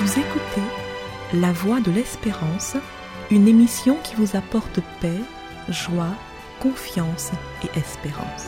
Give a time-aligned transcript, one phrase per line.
[0.00, 0.62] Vous écoutez
[1.32, 2.76] La Voix de l'Espérance,
[3.32, 5.18] une émission qui vous apporte paix,
[5.68, 6.14] joie,
[6.60, 7.32] confiance
[7.64, 8.46] et espérance.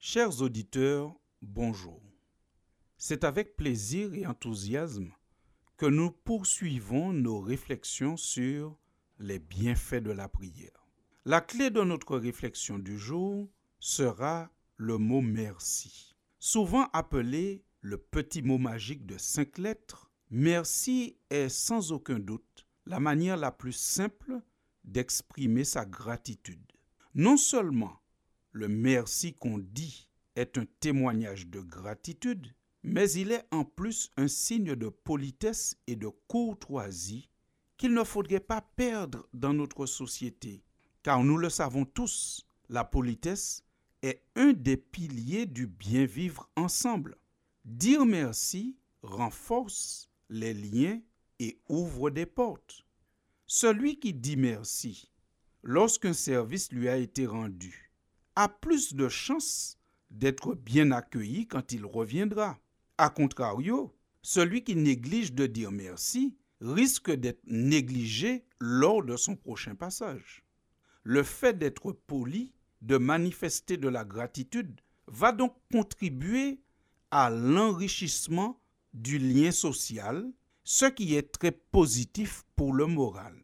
[0.00, 2.00] Chers auditeurs, bonjour.
[2.96, 5.10] C'est avec plaisir et enthousiasme
[5.76, 8.78] que nous poursuivons nos réflexions sur
[9.18, 10.81] les bienfaits de la prière.
[11.24, 16.16] La clé de notre réflexion du jour sera le mot merci.
[16.40, 22.98] Souvent appelé le petit mot magique de cinq lettres, merci est sans aucun doute la
[22.98, 24.40] manière la plus simple
[24.82, 26.72] d'exprimer sa gratitude.
[27.14, 28.00] Non seulement
[28.50, 34.26] le merci qu'on dit est un témoignage de gratitude, mais il est en plus un
[34.26, 37.28] signe de politesse et de courtoisie
[37.76, 40.64] qu'il ne faudrait pas perdre dans notre société,
[41.02, 43.64] car nous le savons tous, la politesse
[44.02, 47.16] est un des piliers du bien vivre ensemble.
[47.64, 51.00] Dire merci renforce les liens
[51.38, 52.84] et ouvre des portes.
[53.46, 55.10] Celui qui dit merci
[55.62, 57.92] lorsqu'un service lui a été rendu
[58.36, 59.78] a plus de chances
[60.10, 62.58] d'être bien accueilli quand il reviendra.
[62.98, 69.74] A contrario, celui qui néglige de dire merci risque d'être négligé lors de son prochain
[69.74, 70.44] passage.
[71.02, 76.60] Le fait d'être poli, de manifester de la gratitude, va donc contribuer
[77.10, 78.60] à l'enrichissement
[78.94, 80.30] du lien social,
[80.64, 83.42] ce qui est très positif pour le moral.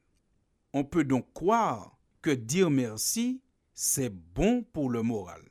[0.72, 3.42] On peut donc croire que dire merci
[3.74, 5.42] c'est bon pour le moral.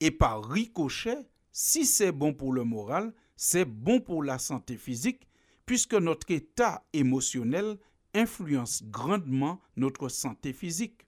[0.00, 5.28] Et par ricochet, si c'est bon pour le moral, c'est bon pour la santé physique,
[5.66, 7.78] puisque notre état émotionnel
[8.14, 11.05] influence grandement notre santé physique.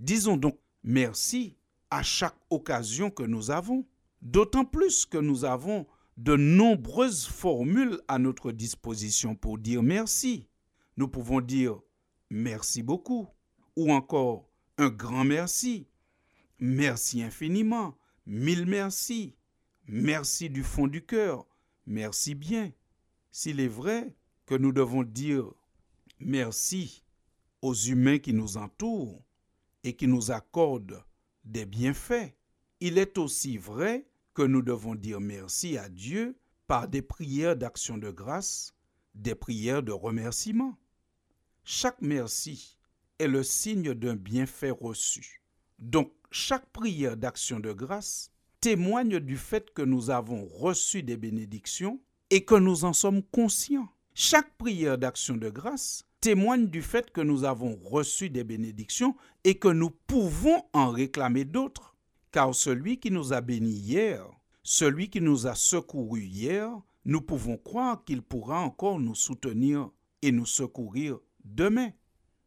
[0.00, 1.56] Disons donc merci
[1.90, 3.86] à chaque occasion que nous avons,
[4.22, 10.48] d'autant plus que nous avons de nombreuses formules à notre disposition pour dire merci.
[10.96, 11.78] Nous pouvons dire
[12.30, 13.28] merci beaucoup
[13.76, 15.86] ou encore un grand merci
[16.60, 17.96] Merci infiniment.
[18.26, 19.34] Mille merci.
[19.86, 21.46] Merci du fond du cœur.
[21.86, 22.70] Merci bien.
[23.30, 25.44] S'il est vrai que nous devons dire
[26.18, 27.02] merci
[27.62, 29.22] aux humains qui nous entourent
[29.84, 31.02] et qui nous accordent
[31.44, 32.34] des bienfaits,
[32.80, 37.98] il est aussi vrai que nous devons dire merci à Dieu par des prières d'action
[37.98, 38.74] de grâce,
[39.14, 40.78] des prières de remerciement.
[41.64, 42.78] Chaque merci
[43.18, 45.42] est le signe d'un bienfait reçu.
[45.78, 48.30] Donc, chaque prière d'action de grâce
[48.60, 53.88] témoigne du fait que nous avons reçu des bénédictions et que nous en sommes conscients.
[54.14, 59.54] Chaque prière d'action de grâce témoigne du fait que nous avons reçu des bénédictions et
[59.56, 61.96] que nous pouvons en réclamer d'autres.
[62.32, 64.24] Car celui qui nous a bénis hier,
[64.62, 66.70] celui qui nous a secourus hier,
[67.04, 69.90] nous pouvons croire qu'il pourra encore nous soutenir
[70.22, 71.90] et nous secourir demain.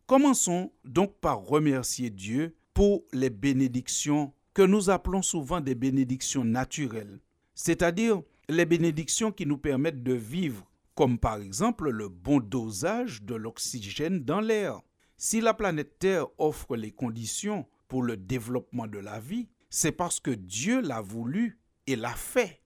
[0.05, 7.19] Commençons donc par remercier Dieu pour les bénédictions que nous appelons souvent des bénédictions naturelles,
[7.55, 13.35] c'est-à-dire les bénédictions qui nous permettent de vivre, comme par exemple le bon dosage de
[13.35, 14.81] l'oxygène dans l'air.
[15.17, 20.19] Si la planète Terre offre les conditions pour le développement de la vie, c'est parce
[20.19, 22.61] que Dieu l'a voulu et l'a fait.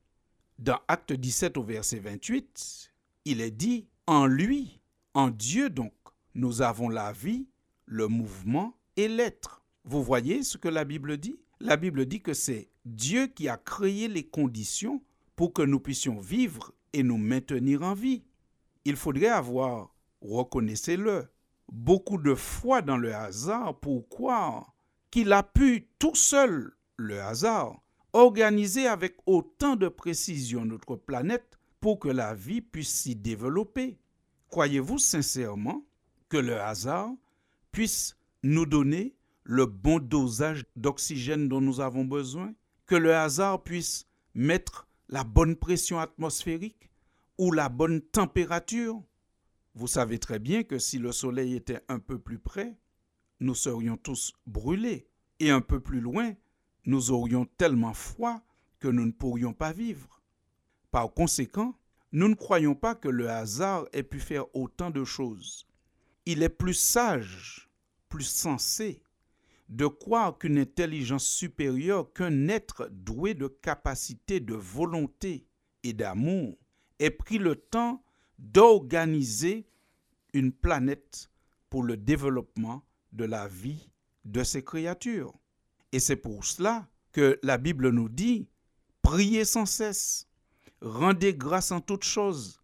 [0.59, 2.91] Dans Acte 17 au verset 28,
[3.25, 4.81] il est dit, en lui,
[5.13, 5.93] en Dieu donc,
[6.33, 7.47] nous avons la vie,
[7.85, 9.63] le mouvement et l'être.
[9.83, 11.39] Vous voyez ce que la Bible dit?
[11.59, 15.01] La Bible dit que c'est Dieu qui a créé les conditions
[15.35, 18.23] pour que nous puissions vivre et nous maintenir en vie.
[18.85, 21.27] Il faudrait avoir, reconnaissez-le,
[21.71, 24.73] beaucoup de foi dans le hasard pour croire
[25.11, 27.81] qu'il a pu tout seul, le hasard,
[28.13, 33.99] organiser avec autant de précision notre planète pour que la vie puisse s'y développer.
[34.49, 35.85] Croyez-vous sincèrement
[36.29, 37.11] que le hasard
[37.71, 42.53] puisse nous donner le bon dosage d'oxygène dont nous avons besoin,
[42.85, 46.89] que le hasard puisse mettre la bonne pression atmosphérique
[47.37, 49.01] ou la bonne température.
[49.75, 52.77] Vous savez très bien que si le Soleil était un peu plus près,
[53.39, 55.07] nous serions tous brûlés,
[55.39, 56.33] et un peu plus loin,
[56.85, 58.41] nous aurions tellement froid
[58.79, 60.21] que nous ne pourrions pas vivre.
[60.89, 61.77] Par conséquent,
[62.11, 65.67] nous ne croyons pas que le hasard ait pu faire autant de choses.
[66.25, 67.69] Il est plus sage,
[68.09, 69.03] plus sensé
[69.69, 75.45] de croire qu'une intelligence supérieure, qu'un être doué de capacité, de volonté
[75.83, 76.57] et d'amour
[76.99, 78.03] ait pris le temps
[78.39, 79.67] d'organiser
[80.33, 81.29] une planète
[81.69, 83.91] pour le développement de la vie
[84.25, 85.33] de ses créatures.
[85.91, 88.49] Et c'est pour cela que la Bible nous dit,
[89.01, 90.27] priez sans cesse,
[90.81, 92.61] rendez grâce en toutes choses,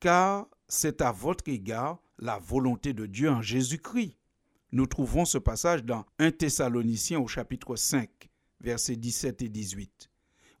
[0.00, 4.17] car c'est à votre égard la volonté de Dieu en Jésus-Christ.
[4.70, 8.10] Nous trouvons ce passage dans 1 Thessaloniciens au chapitre 5,
[8.60, 10.10] versets 17 et 18.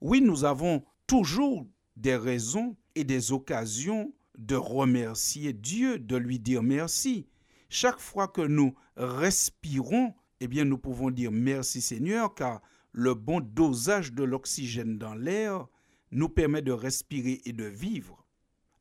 [0.00, 1.66] Oui, nous avons toujours
[1.96, 7.26] des raisons et des occasions de remercier Dieu, de lui dire merci.
[7.68, 12.62] Chaque fois que nous respirons, eh bien nous pouvons dire merci Seigneur car
[12.92, 15.66] le bon dosage de l'oxygène dans l'air
[16.12, 18.24] nous permet de respirer et de vivre.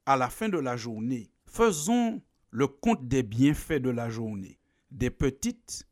[0.06, 4.57] À la fin de la journée, faisons le compte des bienfaits de la journée,
[4.92, 5.88] des petites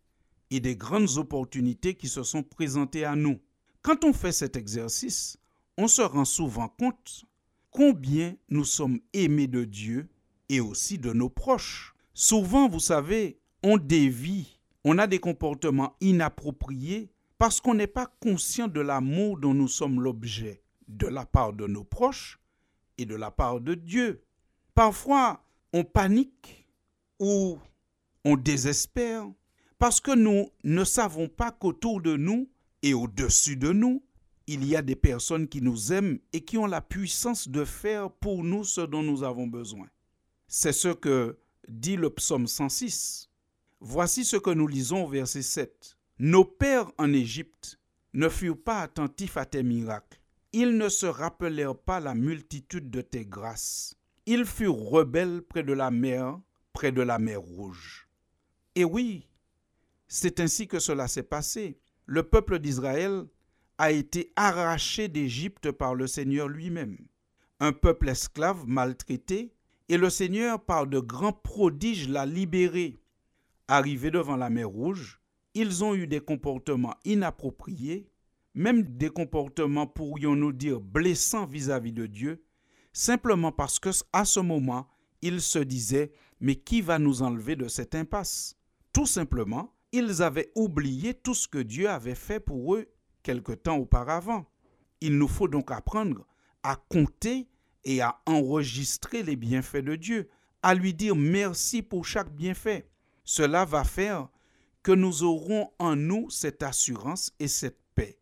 [0.52, 3.40] et des grandes opportunités qui se sont présentées à nous.
[3.82, 5.38] Quand on fait cet exercice,
[5.78, 7.26] on se rend souvent compte
[7.72, 10.08] combien nous sommes aimés de Dieu
[10.50, 11.94] et aussi de nos proches.
[12.14, 18.68] Souvent, vous savez, on dévie, on a des comportements inappropriés parce qu'on n'est pas conscient
[18.68, 22.40] de l'amour dont nous sommes l'objet de la part de nos proches
[22.98, 24.24] et de la part de Dieu.
[24.74, 25.44] Parfois,
[25.74, 26.70] on panique
[27.20, 27.58] ou
[28.26, 29.28] on désespère
[29.78, 32.50] parce que nous ne savons pas qu'autour de nous
[32.82, 34.04] et au-dessus de nous,
[34.48, 38.12] il y a des personnes qui nous aiment et qui ont la puissance de faire
[38.12, 39.88] pour nous ce dont nous avons besoin.
[40.48, 41.38] C'est ce que
[41.68, 43.30] dit le psaume 106.
[43.80, 45.98] Voici ce que nous lisons au verset 7.
[46.20, 47.80] Nos pères en Égypte
[48.14, 50.20] ne furent pas attentifs à tes miracles.
[50.54, 53.96] Ils ne se rappelèrent pas la multitude de tes grâces.
[54.26, 56.40] Ils furent rebelles près de la mer,
[56.74, 58.05] près de la mer rouge.
[58.76, 59.28] Et oui,
[60.08, 61.80] c'est ainsi que cela s'est passé.
[62.06, 63.26] Le peuple d'Israël
[63.78, 66.98] a été arraché d'Égypte par le Seigneur lui-même.
[67.60, 69.54] Un peuple esclave maltraité,
[69.88, 73.00] et le Seigneur, par de grands prodiges, l'a libéré.
[73.68, 75.22] Arrivés devant la mer Rouge,
[75.54, 78.10] ils ont eu des comportements inappropriés,
[78.56, 82.44] même des comportements, pourrions-nous dire, blessants vis-à-vis de Dieu,
[82.94, 84.88] simplement parce que à ce moment,
[85.22, 88.58] ils se disaient Mais qui va nous enlever de cette impasse?
[88.96, 92.88] Tout simplement, ils avaient oublié tout ce que Dieu avait fait pour eux
[93.24, 94.46] quelque temps auparavant.
[95.02, 96.26] Il nous faut donc apprendre
[96.64, 97.50] à compter
[97.84, 100.30] et à enregistrer les bienfaits de Dieu,
[100.64, 102.90] à lui dire merci pour chaque bienfait.
[103.26, 104.30] Cela va faire
[104.82, 108.18] que nous aurons en nous cette assurance et cette paix,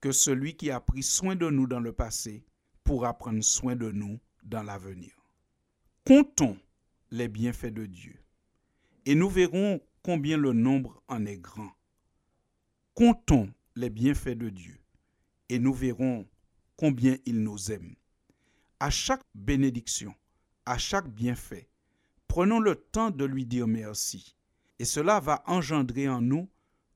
[0.00, 2.44] que celui qui a pris soin de nous dans le passé
[2.82, 5.12] pourra prendre soin de nous dans l'avenir.
[6.04, 6.58] Comptons
[7.12, 8.16] les bienfaits de Dieu
[9.06, 11.70] et nous verrons combien le nombre en est grand.
[12.94, 14.78] Comptons les bienfaits de Dieu
[15.48, 16.26] et nous verrons
[16.76, 17.94] combien il nous aime.
[18.80, 20.14] À chaque bénédiction,
[20.66, 21.68] à chaque bienfait,
[22.26, 24.36] prenons le temps de lui dire merci
[24.78, 26.48] et cela va engendrer en nous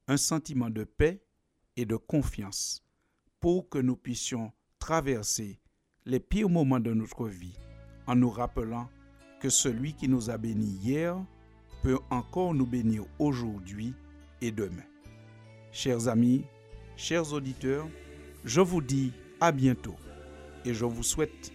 [0.08, 1.22] un sentiment de paix
[1.76, 2.84] et de confiance
[3.40, 5.60] pour que nous puissions traverser
[6.04, 7.58] les pires moments de notre vie
[8.06, 8.88] en nous rappelant
[9.40, 11.16] que celui qui nous a bénis hier
[11.82, 13.94] peut encore nous bénir aujourd'hui
[14.40, 14.84] et demain.
[15.72, 16.44] Chers amis,
[16.96, 17.88] Chers auditeurs,
[18.44, 19.96] je vous dis à bientôt
[20.64, 21.52] et je vous souhaite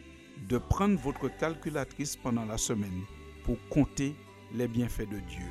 [0.50, 3.03] de prendre votre calculatrice pendant la semaine
[3.45, 4.15] pour compter
[4.53, 5.45] les bienfaits de Dieu.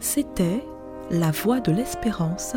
[0.00, 0.64] C'était
[1.10, 2.56] La Voix de l'Espérance,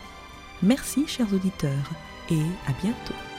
[0.63, 1.89] Merci chers auditeurs
[2.29, 3.30] et à bientôt.